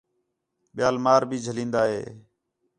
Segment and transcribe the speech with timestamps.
[0.75, 2.03] ٻِیال مار بھی جَھلین٘دا ہے